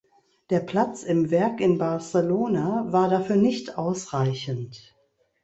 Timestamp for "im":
1.03-1.29